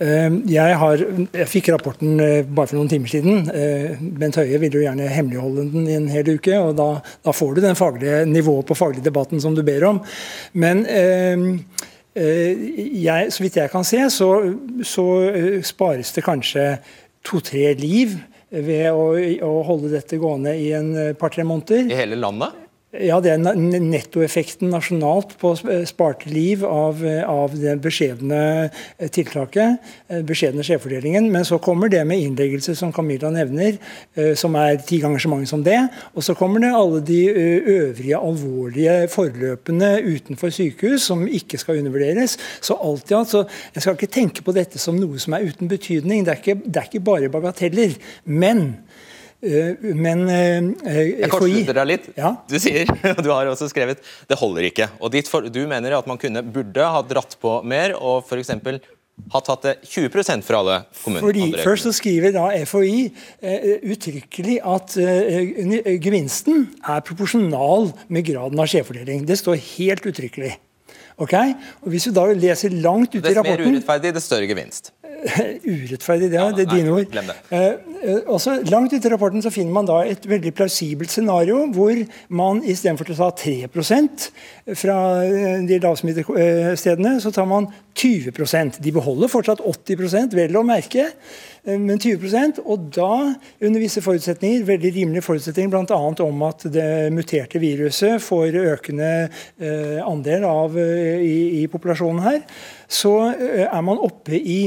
[0.02, 2.22] Eh, jeg, har, jeg, fikk rapporten
[2.54, 3.48] bare for noen timer siden.
[4.22, 6.54] Bent Høie ville jo gjerne hemmeligholde den i en hel uke.
[6.60, 6.90] og Da,
[7.26, 10.02] da får du den faglige nivået på faglig debatten som du ber om.
[10.54, 10.86] Men
[12.12, 14.30] jeg, så vidt jeg kan se, så,
[14.86, 15.06] så
[15.66, 16.66] spares det kanskje
[17.26, 18.18] to-tre liv
[18.52, 19.14] ved å,
[19.48, 21.88] å, holde dette gående i en par-tre måneder.
[21.88, 22.61] I hele landet?
[22.92, 25.54] Ja, det er nettoeffekten nasjonalt på
[25.88, 29.78] sparte liv av, av det beskjedne eh, tiltaket,
[30.12, 31.30] eh, beskjedne skjevfordelingen.
[31.32, 33.78] Men så kommer det med innleggelse, som Camilla nevner,
[34.20, 35.78] eh, som er ti ganger så mange som det.
[36.20, 42.36] Og så kommer det alle de øvrige alvorlige forløpene utenfor sykehus som ikke skal undervurderes.
[42.60, 45.48] Så alt i alt, så Jeg skal ikke tenke på dette som noe som er
[45.48, 46.26] uten betydning.
[46.28, 47.96] Det er ikke, det er ikke bare bagateller.
[48.26, 48.82] Men
[49.42, 50.62] men eh,
[51.24, 52.08] Jeg kortslutter deg litt.
[52.18, 52.36] Ja?
[52.46, 54.90] Du sier, og du har også skrevet, det holder ikke.
[55.02, 58.54] Og for, Du mener at man kunne, burde ha dratt på mer og f.eks.
[59.34, 61.26] ha tatt det 20% fra alle kommuner?
[61.26, 63.06] Fordi Først så skriver da FHI
[63.42, 69.26] eh, uttrykkelig at eh, gevinsten er proporsjonal med graden av skjevfordeling.
[69.26, 70.54] Det står helt uttrykkelig.
[71.22, 71.34] Ok?
[71.82, 74.94] Og Hvis du da leser langt ut i rapporten Dess mer urettferdig, dess større gevinst.
[75.74, 77.12] urettferdig, det, ja, det er dine ord.
[77.14, 77.36] Det.
[77.54, 81.94] Eh, også Langt ute i rapporten så finner man da et veldig plausibelt scenario hvor
[82.34, 84.28] man istedenfor å ta 3%
[84.80, 91.10] fra eh, de lavsmittestedene, så tar man 20% De beholder fortsatt 80 vel å merke,
[91.66, 93.14] eh, men 20% Og da,
[93.62, 96.00] under visse forutsetninger, veldig rimelige forutsetninger, bl.a.
[96.26, 102.40] om at det muterte viruset får økende eh, andel av eh, i, i populasjonen her,
[102.90, 104.62] så eh, er man oppe i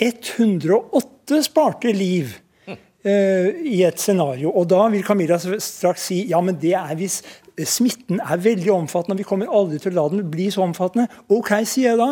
[0.00, 2.34] 108 sparte liv
[2.68, 4.50] uh, i et scenario.
[4.50, 7.22] Og da vil Camilla straks si ja, men det er hvis
[7.62, 11.06] smitten er veldig omfattende, og vi kommer aldri til å la den bli så omfattende.
[11.30, 12.08] Ok, sier jeg da.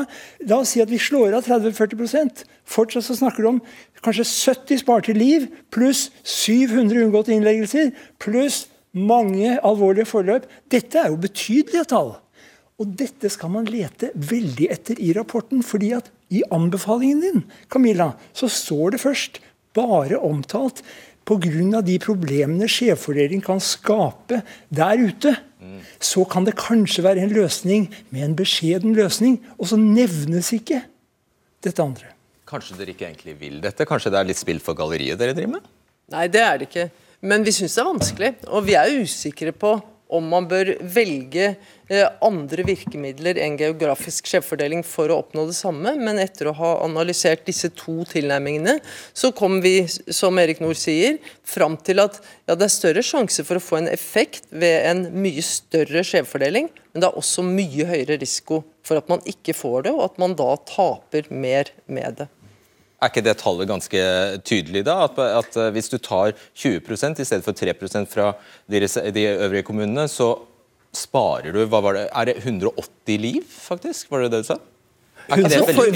[0.51, 3.63] La oss si at vi slår av 30-40% Fortsatt så snakker du om
[4.05, 7.91] kanskje 70 sparte liv, pluss 700 unngåtte innleggelser,
[8.23, 10.47] pluss mange alvorlige forløp.
[10.71, 12.15] Dette er jo betydelige tall.
[12.83, 15.63] Og dette skal man lete veldig etter i rapporten.
[15.63, 19.41] fordi at i anbefalingen din Camilla, så står det først
[19.75, 20.83] bare omtalt
[21.25, 21.81] pga.
[21.81, 25.37] de problemene skjevfordeling kan skape der ute.
[26.01, 30.83] Så kan det kanskje være en løsning med en beskjeden løsning, og så nevnes ikke
[31.63, 32.11] dette andre.
[32.45, 33.87] Kanskje dere ikke egentlig vil dette?
[33.87, 35.71] Kanskje det er litt spill for galleriet dere driver med?
[36.13, 36.91] Nei, det er det ikke.
[37.23, 38.33] Men vi syns det er vanskelig.
[38.51, 39.77] Og vi er usikre på
[40.13, 41.55] om man bør velge
[41.93, 45.93] Eh, andre virkemidler enn geografisk skjevfordeling for å oppnå det samme.
[46.01, 48.79] Men etter å ha analysert disse to tilnærmingene,
[49.13, 49.75] så kom vi,
[50.09, 52.17] som Erik Nord sier, fram til at
[52.49, 56.71] ja, det er større sjanse for å få en effekt ved en mye større skjevfordeling,
[56.93, 60.23] men det er også mye høyere risiko for at man ikke får det, og at
[60.23, 62.31] man da taper mer med det.
[63.03, 64.01] Er ikke det tallet ganske
[64.47, 65.01] tydelig, da?
[65.09, 68.29] At, at hvis du tar 20% i stedet for 3% fra
[68.71, 70.37] de, de øvrige kommunene, så
[70.95, 74.11] sparer du hva var det, Er det 180 liv, faktisk?
[74.13, 74.61] Var det det du sa?
[75.23, 75.39] For,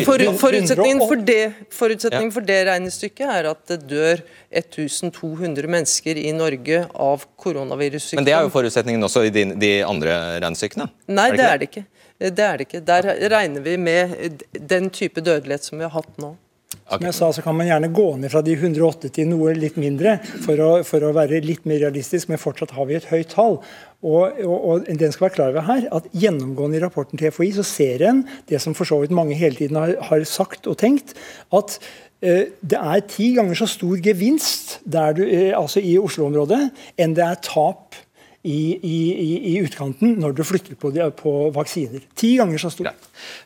[0.07, 1.41] for, forutsetningen, for det,
[1.75, 4.23] forutsetningen for det regnestykket er at det dør
[4.55, 8.23] 1200 mennesker i Norge av koronavirussykdom.
[8.23, 10.87] Men det er jo forutsetningen også i de, de andre regnestykkene?
[11.11, 11.85] Nei, det, det er det ikke.
[12.17, 12.83] Det er det ikke.
[12.87, 16.37] Der regner vi med den type dødelighet som vi har hatt nå.
[16.87, 19.75] Som jeg sa, så kan man gjerne gå ned fra de 108 til noe litt
[19.81, 23.33] mindre for å, for å være litt mer realistisk, men fortsatt har vi et høyt
[23.35, 23.59] tall.
[24.07, 27.51] Og, og, og den skal være klar over her, at Gjennomgående i rapporten til FHI
[27.57, 30.79] så ser en det som for så vidt mange hele tiden har, har sagt og
[30.79, 31.17] tenkt,
[31.55, 31.79] at
[32.23, 36.69] eh, det er ti ganger så stor gevinst du, eh, altså i Oslo-området
[37.03, 37.99] enn det er tap
[38.47, 38.97] i, i,
[39.53, 42.05] i, utkanten når du flytter på, på vaksiner.
[42.19, 42.93] Ti ganger så stor.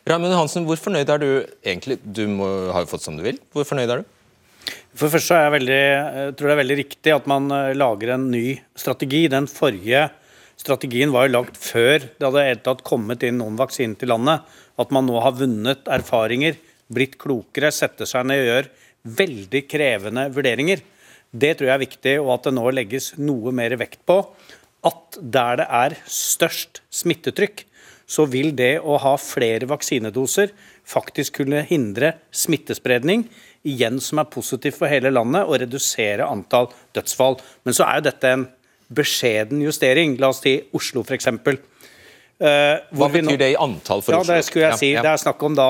[0.07, 1.29] Raymond Hansen, hvor fornøyd er du
[1.65, 1.97] egentlig?
[2.05, 3.41] Du må, har jo fått som du vil.
[3.55, 4.17] Hvor fornøyd er du?
[4.93, 7.73] For det første er jeg, veldig, jeg tror det er veldig riktig at man eh,
[7.77, 8.45] lager en ny
[8.77, 9.23] strategi.
[9.31, 10.09] Den forrige
[10.61, 14.45] strategien var jo lagt før det hadde tatt kommet inn noen vaksiner til landet.
[14.81, 16.59] At man nå har vunnet erfaringer,
[16.91, 18.71] blitt klokere, setter seg ned og gjør
[19.21, 20.83] veldig krevende vurderinger.
[21.31, 24.19] Det tror jeg er viktig, og at det nå legges noe mer vekt på
[24.87, 27.65] at der det er størst smittetrykk,
[28.11, 30.51] så vil det å ha flere vaksinedoser
[30.87, 33.27] faktisk kunne hindre smittespredning,
[33.61, 37.37] igjen som er positivt for hele landet, og redusere antall dødsfall.
[37.63, 38.47] Men så er jo dette en
[38.91, 40.17] beskjeden justering.
[40.19, 41.29] La oss si Oslo, f.eks.
[42.41, 44.33] Uh, Hva betyr det i antall for ja, Oslo?
[44.33, 44.91] Det skulle jeg si.
[44.97, 45.69] Det er snakk om da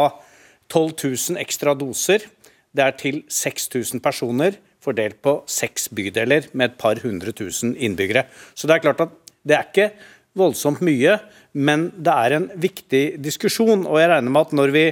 [0.71, 0.95] 12
[1.35, 2.25] 000 ekstra doser.
[2.71, 8.25] Det er til 6000 personer fordelt på seks bydeler med et par hundre tusen innbyggere.
[8.55, 9.15] Så det er klart at
[9.47, 9.89] det er ikke
[10.37, 11.17] voldsomt mye,
[11.53, 13.85] men det er en viktig diskusjon.
[13.87, 14.85] Og jeg regner med at når vi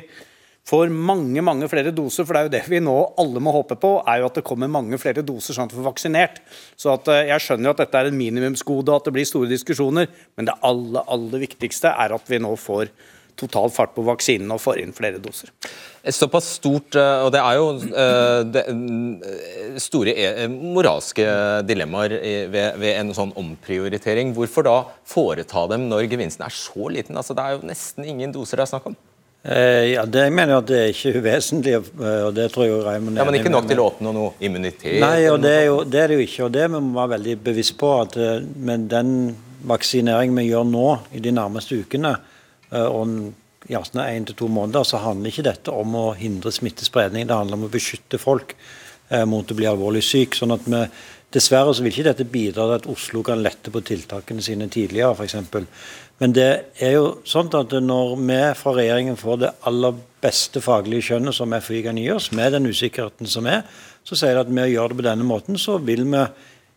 [0.69, 3.77] får mange mange flere doser, for det er jo det vi nå alle må håpe
[3.79, 6.41] på, er jo at det kommer mange flere doser sånn at vi får vaksinert.
[6.77, 9.49] Så eh, Jeg skjønner jo at dette er en minimumsgode og at det blir store
[9.49, 12.91] diskusjoner, men det aller, aller viktigste er at vi nå får
[13.39, 15.51] total fart på vaksinen og får inn flere doser.
[16.15, 17.65] Såpass stort, og det er jo
[18.53, 18.63] det,
[19.83, 21.25] store e, moralske
[21.67, 22.15] dilemmaer
[22.51, 24.31] ved, ved, en sånn omprioritering.
[24.37, 27.19] Hvorfor da foreta dem når gevinsten er så liten?
[27.19, 28.97] Altså, det er jo nesten ingen doser det er snakk om.
[29.43, 31.75] Eh, ja, det, Jeg mener at det er ikke uvesentlig.
[31.79, 34.99] og det tror jeg Raymond ja, Men ikke nok til å oppnå noe immunitet?
[34.99, 36.43] Nei, og det er, jo, det er det jo ikke.
[36.47, 37.93] og Det vi må være veldig bevisst på.
[38.01, 38.17] at
[38.55, 39.13] Med den
[39.69, 42.17] vaksineringen vi gjør nå i de nærmeste ukene,
[42.77, 43.31] og
[43.67, 47.27] gjerne én til to måneder, så handler ikke dette om å hindre smittespredning.
[47.27, 48.55] Det handler om å beskytte folk
[49.09, 50.37] eh, mot å bli alvorlig syk.
[50.37, 50.83] sånn at vi,
[51.29, 55.13] Dessverre så vil ikke dette bidra til at Oslo kan lette på tiltakene sine tidligere,
[55.13, 55.35] f.eks.
[56.17, 56.47] Men det
[56.81, 61.53] er jo sånn at når vi fra regjeringen får det aller beste faglige skjønnet som
[61.53, 63.61] FHI kan gi oss, med den usikkerheten som er,
[64.01, 66.25] så sier det at med å gjøre det på denne måten, så vil vi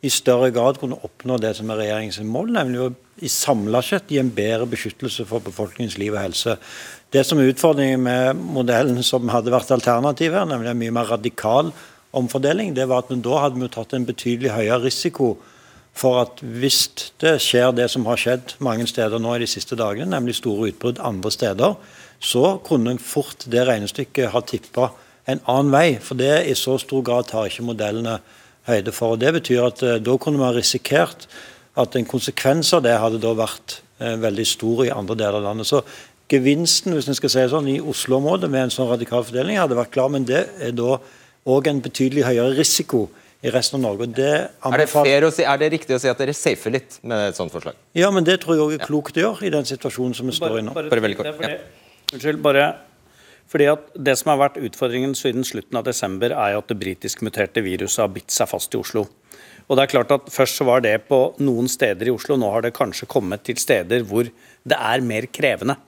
[0.05, 4.19] i større grad kunne oppnå det som er regjeringens mål, nemlig å samla sett gi
[4.19, 6.57] en bedre beskyttelse for befolkningens liv og helse.
[7.13, 11.73] Det som er utfordringen med modellen som hadde vært alternativet, nemlig en mye mer radikal
[12.17, 15.35] omfordeling, det var at da hadde vi tatt en betydelig høyere risiko
[15.93, 16.87] for at hvis
[17.21, 20.71] det skjer det som har skjedd mange steder nå i de siste dagene, nemlig store
[20.73, 21.77] utbrudd andre steder,
[22.23, 24.93] så kunne fort det regnestykket ha tippa
[25.29, 25.89] en annen vei.
[26.01, 28.21] For det i så stor grad tar ikke modellene
[28.69, 29.15] høyde for.
[29.15, 31.27] og Det betyr at eh, da kunne man risikert
[31.81, 35.49] at en konsekvens av det hadde da vært eh, veldig stor i andre deler av
[35.51, 35.71] landet.
[35.71, 35.81] Så
[36.33, 39.93] gevinsten hvis en skal si sånn, i Oslo-området med en sånn radikal fordeling hadde vært
[39.95, 40.99] klar, men det er da
[41.49, 43.07] òg en betydelig høyere risiko
[43.43, 44.07] i resten av Norge.
[44.15, 47.01] Det er, det fair å si, er det riktig å si at dere safer litt
[47.03, 47.79] med et sånt forslag?
[47.99, 50.37] Ja, men det tror jeg òg er klokt å gjøre i den situasjonen som vi
[50.37, 50.77] står i nå.
[50.77, 51.59] Bare, bare,
[52.13, 52.71] Unnskyld, bare
[53.53, 56.79] fordi at Det som har vært utfordringen siden slutten av desember, er jo at det
[56.81, 59.05] britisk-muterte viruset har bitt seg fast i Oslo.
[59.73, 62.51] Og det er klart at Først så var det på noen steder i Oslo, nå
[62.53, 65.79] har det kanskje kommet til steder hvor det er mer krevende.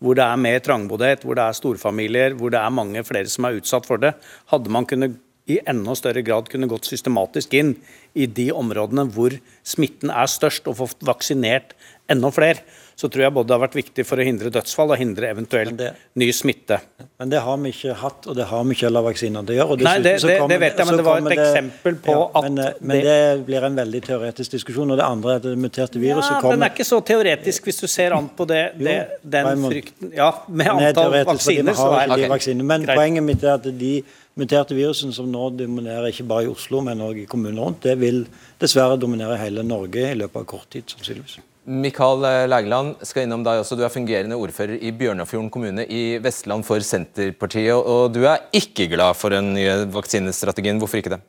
[0.00, 3.44] Hvor det er mer trangboddhet, hvor det er storfamilier, hvor det er mange flere som
[3.44, 4.14] er utsatt for det.
[4.48, 5.12] Hadde man kunne
[5.44, 7.74] i enda større grad kunne gått systematisk inn
[8.16, 11.76] i de områdene hvor smitten er størst, og fått vaksinert
[12.08, 15.00] enda flere, så tror jeg både det har vært viktig for å hindre dødsfall og
[15.00, 16.78] hindre eventuelt det, ny smitte.
[17.18, 19.58] Men det har vi ikke hatt, og det har vi ikke heller vaksiner til å
[19.58, 19.78] gjøre.
[19.82, 22.60] Nei, det, det, det, vet jeg, men det var et eksempel på ja, at men,
[22.80, 24.94] men, det blir en veldig teoretisk diskusjon.
[24.94, 27.70] Og det andre er at det muterte viruset ja, kommer Den er ikke så teoretisk
[27.70, 28.98] hvis du ser an på det, jo,
[29.36, 32.54] den frykten Ja, med antall vaksiner, så er det okay.
[32.62, 32.98] Men Greit.
[33.00, 33.94] poenget mitt er at de
[34.38, 37.98] muterte virusene som nå dominerer ikke bare i Oslo, men også i kommunene rundt, det
[38.02, 38.22] vil
[38.62, 41.42] dessverre dominere hele Norge i løpet av kort tid, sannsynligvis.
[41.64, 43.76] Mikael Lægeland skal innom deg også.
[43.76, 47.72] Du er fungerende ordfører i Bjørnafjorden kommune i Vestland for Senterpartiet.
[47.74, 50.78] Og du er ikke glad for den nye vaksinestrategien.
[50.78, 51.20] Hvorfor ikke det?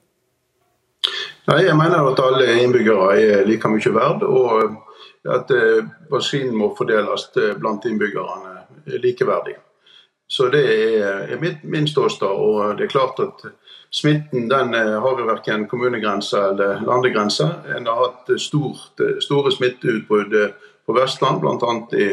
[1.48, 4.76] Nei, Jeg mener at alle innbyggere er like mye verd, og
[5.36, 9.56] at eh, vaksinen må fordeles eh, blant innbyggerne likeverdig.
[10.28, 12.28] Så Det er min ståsted.
[12.28, 13.45] og det er klart at
[13.96, 17.46] Smitten den eh, har jo verken kommunegrense eller landegrense.
[17.78, 20.50] En har hatt stort, eh, store smitteutbrudd eh,
[20.86, 21.76] på Vestland, bl.a.
[21.96, 22.10] I,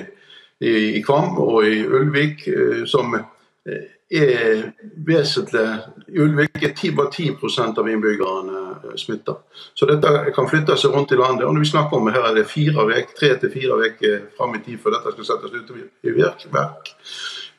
[0.62, 2.46] i, i Kvam og i Ulvik,
[2.86, 4.62] som er
[5.06, 5.64] vesentlig
[6.06, 7.34] I Ulvik er 10, bare 10
[7.82, 9.34] av innbyggerne smitta.
[9.74, 11.48] Så dette kan flytte seg rundt i landet.
[11.48, 14.54] og når vi snakker om Her er det fire vek, tre til fire uker fram
[14.54, 15.74] i tid før dette skal settes ut
[16.06, 16.94] i verk.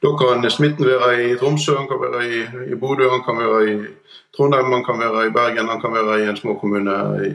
[0.04, 2.40] Da kan smitten være i Tromsø, den kan være i,
[2.72, 3.78] i Bodø, den kan være i
[4.38, 7.30] Trondheim, man kan være i Bergen, man kan være i en småkommune i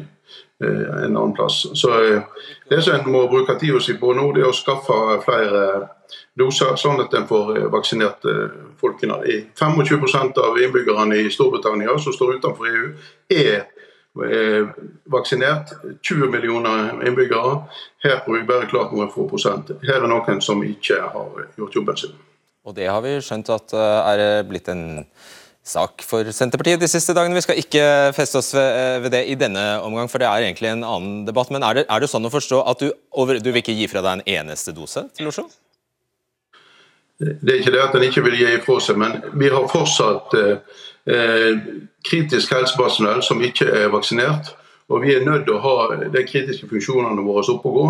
[0.64, 1.66] eh, en annen plass.
[1.74, 2.22] Så eh,
[2.70, 5.62] Det som en må bruke tid på nå, det er å skaffe flere
[6.38, 8.26] doser, sånn at en får eh, vaksinert
[8.82, 9.20] folkene.
[9.54, 12.92] 25% av innbyggerne i Storbritannia som står utenfor EU,
[13.30, 13.66] er
[15.06, 15.76] vaksinert.
[16.02, 17.60] 20 millioner innbyggere.
[18.02, 19.70] Her har vi bare klart noen få prosent.
[19.86, 22.16] Her er noen som ikke har gjort jobben sin.
[22.66, 24.88] Og det har vi skjønt at er blitt en
[25.68, 27.36] sak for Senterpartiet de siste dagene.
[27.36, 27.84] Vi skal ikke
[28.16, 31.52] feste oss ved, ved det i denne omgang, for det er egentlig en annen debatt.
[31.54, 33.88] Men er det, er det sånn å forstå at du, over, du vil ikke gi
[33.90, 35.48] fra deg en eneste dose til Oslo?
[37.18, 40.36] Det er ikke det at en ikke vil gi ifra seg, men vi har fortsatt
[40.38, 40.76] eh,
[41.10, 41.64] eh,
[42.06, 44.52] kritisk helsepersonell som ikke er vaksinert.
[44.88, 47.88] Og vi er nødt til å ha de kritiske funksjonene våre oppe og gå.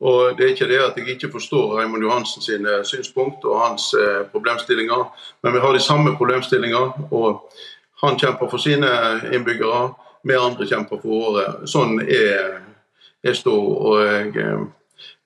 [0.00, 3.94] Og Det er ikke det at jeg ikke forstår Raymond Johansen sine synspunkt og hans
[3.98, 5.10] eh, problemstillinger,
[5.42, 7.10] men vi har de samme problemstillinger.
[7.10, 7.50] og
[8.02, 8.88] Han kjemper for sine
[9.32, 11.66] innbyggere, vi andre kjemper for våre.
[11.66, 12.60] Sånn er
[13.24, 13.66] jeg stor.
[13.86, 14.66] og jeg eh,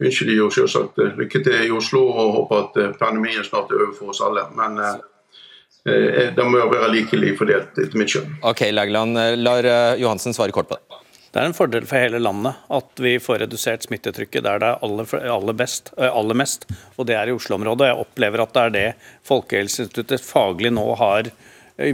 [0.03, 3.83] ønsker de jo selvsagt lykke til i Oslo og håper at eh, pandemien snart er
[3.83, 4.47] over for oss alle.
[4.57, 8.37] Men eh, det må være likelig fordelt, etter mitt skjønn.
[8.47, 9.67] Ok, Lægeland, lar
[9.99, 11.03] Johansen svare kort på det.
[11.33, 14.83] Det er en fordel for hele landet at vi får redusert smittetrykket der det er
[14.85, 16.67] aller, aller, best, aller mest,
[17.01, 17.89] og det er i Oslo-området.
[17.89, 18.89] Jeg opplever at det er det
[19.29, 21.31] Folkehelseinstituttet faglig nå har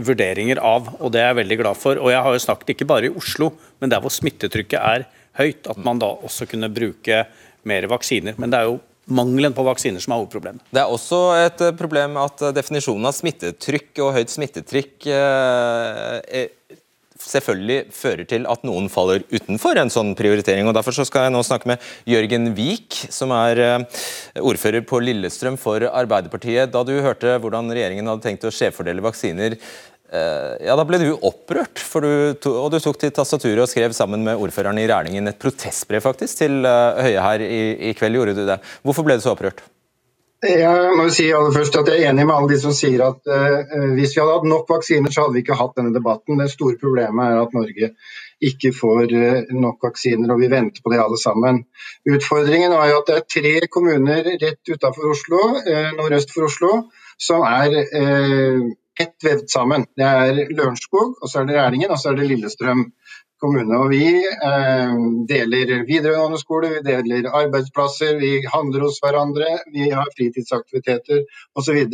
[0.03, 2.01] vurderinger av, og det er jeg veldig glad for.
[2.03, 5.07] Og jeg har jo snakket ikke bare i Oslo, men der hvor smittetrykket er
[5.39, 7.23] høyt, at man da også kunne bruke
[7.69, 8.35] mer vaksiner.
[8.35, 10.67] Men det er jo mangelen på vaksiner som er hovedproblemet.
[10.69, 16.47] Det er også et problem at definisjonen av smittetrykk og høyt smittetrykk eh,
[17.23, 20.67] selvfølgelig fører til at noen faller utenfor en sånn prioritering.
[20.67, 24.03] og Derfor skal jeg nå snakke med Jørgen Wiik, som er eh,
[24.39, 26.71] ordfører på Lillestrøm for Arbeiderpartiet.
[26.73, 31.09] Da du hørte hvordan regjeringen hadde tenkt å skjevfordele vaksiner, eh, ja, da ble du
[31.15, 35.41] opprørt, du, og du tok til tastaturet og skrev sammen med ordføreren i Rælingen et
[35.41, 38.21] protestbrev faktisk til eh, Høie her i, i kveld.
[38.21, 38.61] gjorde du det.
[38.83, 39.65] Hvorfor ble du så opprørt?
[40.39, 43.27] Jeg må si aller først at jeg er enig med alle de som sier at
[43.27, 46.39] uh, hvis vi hadde hatt nok vaksiner, så hadde vi ikke hatt denne debatten.
[46.39, 47.89] Det store problemet er at Norge
[48.47, 51.65] ikke får uh, nok vaksiner, og vi venter på det alle sammen.
[52.07, 56.71] Utfordringen er jo at det er tre kommuner rett utenfor Oslo, uh, nordøst for Oslo,
[57.19, 57.75] som er
[58.99, 59.83] ett vevd sammen.
[59.99, 62.85] Det er Lørenskog, og så er det Rælingen og så er det Lillestrøm
[63.41, 63.81] kommune.
[63.81, 64.95] Og vi eh,
[65.29, 71.23] deler videregående skole, vi deler arbeidsplasser, vi handler hos hverandre, vi har fritidsaktiviteter
[71.59, 71.85] osv.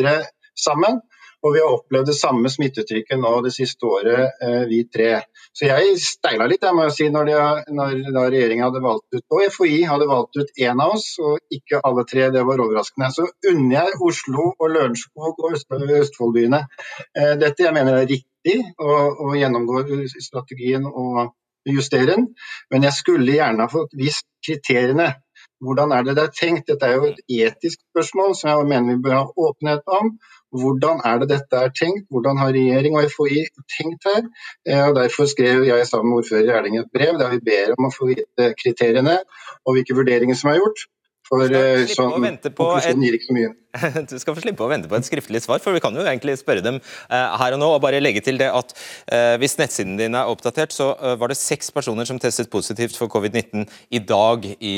[0.55, 1.03] sammen.
[1.45, 5.11] Og vi har opplevd det samme smittetrykket nå det siste året, eh, vi tre.
[5.53, 7.81] Så jeg steila litt, jeg må si, når, de,
[8.15, 11.83] når regjeringa hadde valgt ut, og FHI hadde valgt ut én av oss, og ikke
[11.85, 12.31] alle tre.
[12.33, 13.11] Det var overraskende.
[13.13, 15.59] Så unner jeg Oslo og Lørenskog og
[15.99, 17.67] Østfoldbyene eh, dette.
[17.67, 18.93] Jeg mener er riktig viktig å,
[19.25, 19.83] å gjennomgå
[20.21, 21.33] strategien og
[21.65, 22.27] justere den,
[22.71, 25.15] men jeg skulle gjerne ha fått visst kriteriene.
[25.63, 26.67] Hvordan er det det er tenkt?
[26.67, 30.11] Dette er jo et etisk spørsmål som jeg mener vi bør ha åpenhet om.
[30.55, 32.05] Hvordan er det dette er tenkt?
[32.11, 34.27] Hvordan har regjering og FHI tenkt her?
[34.67, 37.87] Eh, og Derfor skrev jeg sammen med ordfører Erling et brev der vi ber om
[37.87, 39.17] å få vite kriteriene
[39.65, 40.85] og hvilke vurderinger som er gjort.
[41.25, 42.11] For eh, sånn,
[42.53, 43.53] konklusjonen gir ikke så mye.
[44.11, 46.37] Du skal få slippe å vente på et skriftlig svar, for vi kan jo egentlig
[46.37, 47.69] spørre dem uh, her og nå.
[47.73, 51.33] og bare legge til det at uh, Hvis nettsiden din er oppdatert, så uh, var
[51.33, 54.75] det seks personer som testet positivt for covid-19 i dag i,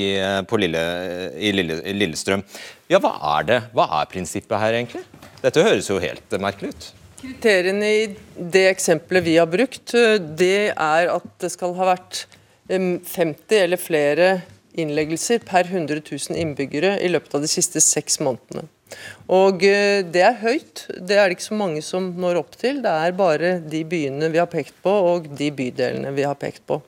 [0.48, 0.86] på Lille,
[1.36, 2.46] i Lille, Lillestrøm.
[2.88, 3.62] Ja, hva er det?
[3.76, 5.04] Hva er prinsippet her, egentlig?
[5.44, 6.92] Dette høres jo helt merkelig ut.
[7.18, 8.04] Kriteriene i
[8.38, 9.92] det eksempelet vi har brukt,
[10.40, 12.28] det er at det skal ha vært
[12.72, 14.38] 50 eller flere
[14.80, 18.68] innleggelser per 100 000 innbyggere i løpet av de siste seks månedene.
[19.34, 22.82] Og eh, Det er høyt, det er det ikke så mange som når opp til.
[22.86, 26.64] Det er bare de byene vi har pekt på og de bydelene vi har pekt
[26.70, 26.80] på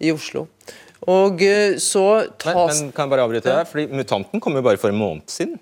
[0.00, 0.46] i Oslo.
[1.10, 2.06] Og eh, så
[2.40, 2.56] tas...
[2.56, 5.28] Men, men kan jeg bare avbryte deg, fordi Mutanten kom jo bare for en måned
[5.32, 5.60] siden.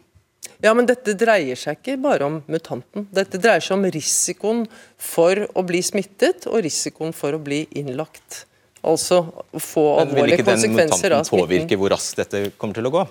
[0.62, 3.08] Ja, men dette dreier seg ikke bare om mutanten.
[3.10, 4.62] Dette dreier seg om risikoen
[4.94, 8.44] for å bli smittet og risikoen for å bli innlagt.
[8.82, 9.20] Altså
[9.62, 11.48] få alvorlige konsekvenser av smitten.
[11.48, 13.06] Vil ikke den mutanten påvirke hvor raskt dette kommer til å gå?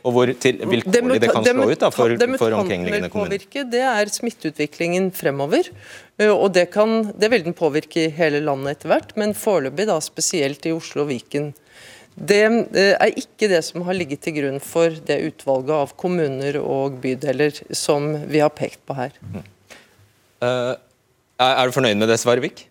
[0.00, 3.34] Og hvor til, vilkårlig det, kan slå ut da, for, for omkringliggende kommuner?
[3.36, 5.68] Påvirke, det er smitteutviklingen fremover.
[6.24, 9.98] og det, kan, det vil den påvirke i hele landet etter hvert, men foreløpig da
[10.04, 11.52] spesielt i Oslo og Viken.
[12.16, 12.40] Det
[12.80, 17.60] er ikke det som har ligget til grunn for det utvalget av kommuner og bydeler
[17.76, 19.14] som vi har pekt på her.
[19.20, 19.44] Mm.
[20.40, 20.74] Uh,
[21.44, 22.69] er du fornøyd med det svaret, Vik?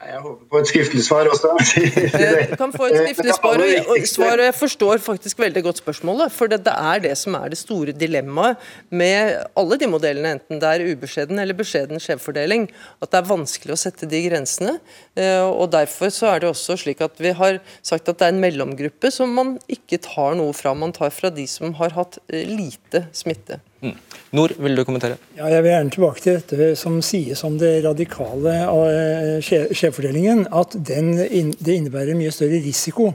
[0.00, 1.50] Jeg håper på et skriftlig svar også.
[2.50, 3.60] Du kan få et skriftlig svar.
[3.60, 6.32] og svar, Jeg forstår faktisk veldig godt spørsmålet.
[6.32, 8.56] For det, er det som er det store dilemmaet
[8.88, 12.70] med alle de modellene, enten det er ubeskjeden eller beskjeden skjevfordeling,
[13.02, 14.78] at det er vanskelig å sette de grensene.
[15.20, 18.34] Eh, og Derfor så er det også slik at vi har sagt at det er
[18.34, 20.72] en mellomgruppe som man ikke tar noe fra.
[20.72, 23.60] Man tar fra de som har hatt eh, lite smitte.
[23.80, 23.96] Mm.
[24.36, 25.16] Nord, vil du kommentere?
[25.38, 30.44] Ja, jeg vil gjerne tilbake til dette som sies om det radikale av eh, skjevfordelingen.
[30.54, 33.10] At den, det innebærer mye større risiko.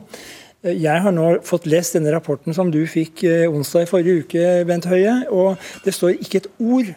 [0.66, 4.26] Eh, jeg har nå fått lest denne rapporten som du fikk eh, onsdag i forrige
[4.26, 5.22] uke, Bent Høie.
[5.30, 6.94] og Det står ikke et ord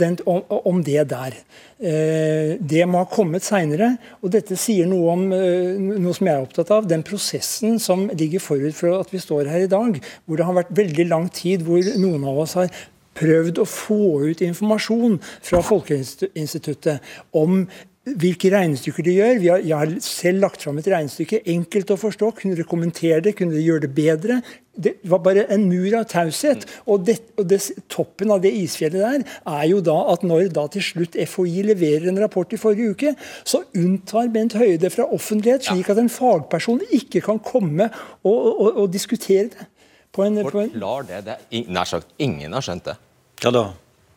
[0.00, 1.34] den, om, om, det der.
[1.76, 3.90] det må ha kommet seinere.
[4.24, 8.40] Og dette sier noe om noe som jeg er opptatt av, den prosessen som ligger
[8.40, 9.98] forut for at vi står her i dag.
[10.24, 12.72] Hvor det har vært veldig lang tid hvor noen av oss har
[13.18, 17.64] prøvd å få ut informasjon fra Folkehelseinstituttet om
[18.04, 19.38] hvilke regnestykker de gjør.
[19.40, 21.40] Har, jeg har selv lagt fram et regnestykke.
[21.54, 22.30] Enkelt å forstå.
[22.36, 23.34] Kunne dere kommentere det?
[23.38, 24.38] Kunne dere gjøre det bedre?
[24.74, 26.66] Det var bare en mur av taushet.
[26.84, 27.60] Og, det, og det,
[27.92, 29.24] toppen av det isfjellet der
[29.54, 33.14] er jo da at når da til slutt FHI leverer en rapport i forrige uke,
[33.46, 37.88] så unntar Bent Høie det fra offentlighet, slik at en fagperson ikke kan komme
[38.26, 39.70] og, og, og diskutere det.
[40.14, 40.70] På en, på en...
[40.70, 41.22] Forklar det.
[41.26, 42.94] det er, nær sagt ingen har skjønt det.
[43.42, 43.64] Ja da.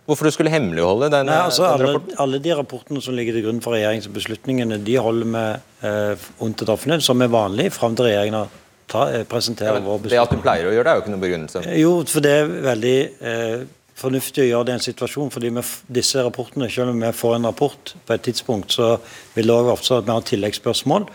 [0.07, 2.19] Hvorfor du skulle hemmeligholde den, Nei, altså, den alle, rapporten?
[2.23, 5.43] alle de rapportene som ligger til grunn for regjeringsbeslutningene, de holder vi
[5.89, 8.53] eh, unntatt offentlighet, som er vanlig, fram til regjeringen har
[8.87, 9.25] ta, eh,
[9.59, 11.63] ja, vår Det at du pleier å gjøre det, er jo ikke noen begrunnelse.
[11.77, 13.65] Jo, for det er veldig eh,
[13.97, 15.31] fornuftig å gjøre det i en situasjon.
[15.31, 18.99] fordi med disse rapportene, Selv om vi får en rapport på et tidspunkt, så
[19.35, 21.07] vil det også ofte at vi har tilleggsspørsmål.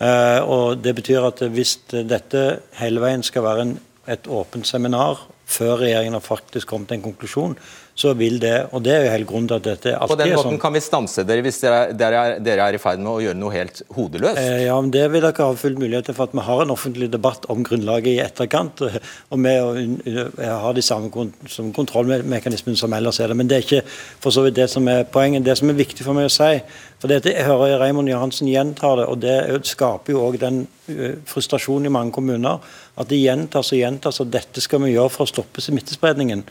[0.00, 3.78] Eh, og Det betyr at hvis dette hele veien skal være en,
[4.08, 7.54] et åpent seminar før regjeringen har faktisk kommet til en konklusjon,
[7.98, 10.28] så vil det Og det er jo hele grunnen til at dette På alltid den
[10.28, 10.60] er måten sånn.
[10.60, 13.38] kan vi stanse dere hvis dere, dere, er, dere er i ferd med å gjøre
[13.40, 14.38] noe helt hodeløst.
[14.38, 16.70] Eh, Ja, men Det vil dere ha full mulighet til, for at vi har en
[16.70, 18.82] offentlig debatt om grunnlaget i etterkant.
[19.30, 23.36] og- vi un- har de samme kont som kontrollmekanismene som ellers er det.
[23.36, 23.82] Men det er ikke
[24.20, 25.42] for så vidt det som er poenget.
[25.44, 26.60] Det som er viktig for meg å si
[27.00, 30.66] for dette, Jeg hører Raymond Johansen gjenta det, og det er skaper jo òg den
[30.90, 32.58] uh, frustrasjonen i mange kommuner.
[32.98, 36.42] At det gjentas og gjentas at dette skal vi gjøre for å stoppe smittespredningen.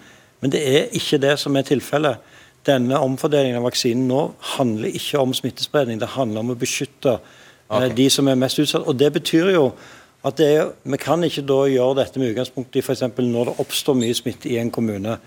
[0.41, 2.23] Men det er ikke det som er tilfellet.
[2.67, 4.23] Denne omfordelingen av vaksinen nå
[4.55, 7.93] handler ikke om smittespredning, det handler om å beskytte okay.
[7.95, 8.87] de som er mest utsatt.
[8.87, 9.69] Og Det betyr jo
[10.27, 13.05] at det er, vi kan ikke da gjøre dette med utgangspunkt i f.eks.
[13.17, 15.19] når det oppstår mye smitte i en kommune.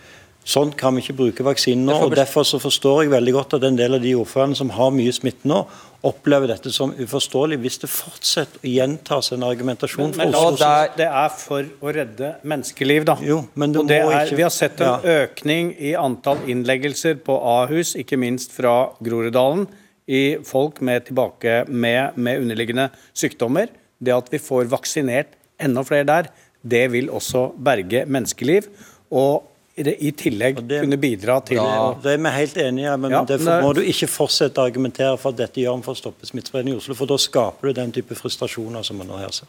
[0.50, 1.94] Sånn kan vi ikke bruke vaksinen nå.
[2.08, 4.90] og Derfor så forstår jeg veldig godt at en del av de ordførerne som har
[4.96, 5.60] mye smitte nå,
[6.08, 10.66] opplever dette som uforståelig hvis det fortsetter å gjentas en argumentasjon Men la Oslo.
[10.66, 13.16] oss- det, er for å redde menneskeliv, da.
[13.22, 17.20] Jo, men det det må er, ikke- vi har sett en økning i antall innleggelser
[17.22, 19.68] på Ahus, ikke minst fra Groruddalen,
[20.08, 23.68] i folk med, tilbake med, med underliggende sykdommer.
[24.02, 26.30] Det at vi får vaksinert enda flere der,
[26.66, 28.66] det vil også berge menneskeliv.
[29.12, 29.44] Og
[29.80, 33.24] i det- tillegg kunne bidra til ja, Det er vi helt enige i, men Ja,
[33.24, 36.28] derfor må du ikke fortsette å argumentere for at dette gjør vi for å stoppe
[36.28, 39.48] smittespredning i Oslo, for da skaper du den type frustrasjoner som vi nå her ser.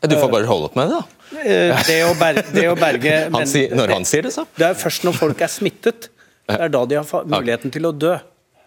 [0.00, 1.40] Du får bare holde opp med det, da.
[1.44, 4.46] Eh, Det å berge, det å berge Han sier- når han sier det, så.
[4.56, 6.08] Det er først når folk er smittet,
[6.48, 8.16] det er da de har muligheten til å dø.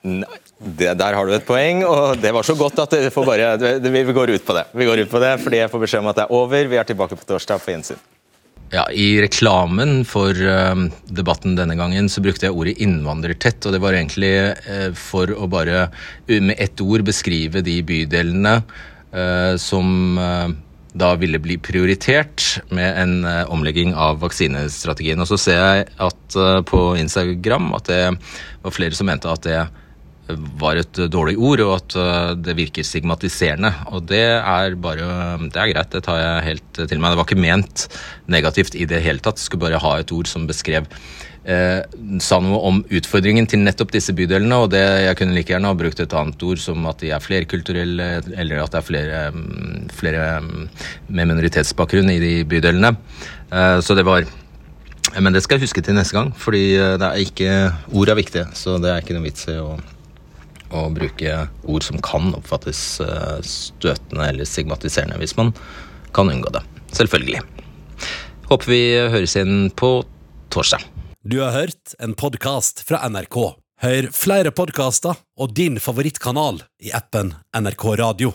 [0.03, 3.25] Nei, det, der har du et poeng, og det var så godt at det får
[3.25, 4.65] bare, det, det, vi går ut på det.
[4.75, 6.67] Vi går ut på det, fordi jeg får beskjed om at det er over.
[6.67, 7.61] Vi er tilbake på torsdag.
[7.63, 7.97] På gjensyn.
[8.73, 13.61] Ja, I reklamen for eh, debatten denne gangen så brukte jeg ordet innvandrertett.
[13.67, 15.83] og Det var egentlig eh, for å bare
[16.25, 18.55] med ett ord beskrive de bydelene
[19.13, 20.17] eh, som
[20.93, 23.13] da ville bli prioritert med en
[23.53, 25.21] omlegging av vaksinestrategien.
[25.21, 26.37] Og så ser jeg at
[26.69, 28.03] på Instagram at det
[28.61, 29.61] var flere som mente at det
[30.59, 33.73] var et dårlig ord, og at uh, det virker stigmatiserende.
[33.91, 35.09] Og det er bare
[35.43, 37.11] Det er greit, det tar jeg helt til meg.
[37.11, 37.87] Det var ikke ment
[38.31, 39.41] negativt i det hele tatt.
[39.41, 40.87] Skulle bare ha et ord som beskrev
[41.45, 41.81] eh,
[42.23, 45.77] Sa noe om utfordringen til nettopp disse bydelene, og det jeg kunne like gjerne ha
[45.77, 49.89] brukt et annet ord som at de er flerkulturelle, eller at det er flere, mm,
[49.93, 50.69] flere mm,
[51.09, 52.95] med minoritetsbakgrunn i de bydelene.
[53.51, 54.29] Eh, så det var
[55.13, 57.49] men det skal jeg huske til neste gang, fordi eh, det er ikke,
[57.93, 58.47] ord er viktige.
[58.57, 59.75] Så det er ikke noe vits i å,
[60.73, 65.53] å bruke ord som kan oppfattes eh, støtende eller stigmatiserende, hvis man
[66.15, 66.63] kan unngå det.
[66.97, 67.41] Selvfølgelig.
[68.49, 69.95] Håper vi høres inn på
[70.53, 70.83] torsdag.
[71.23, 73.37] Du har hørt en podkast fra NRK.
[73.83, 78.33] Hør flere podkaster og din favorittkanal i appen NRK Radio.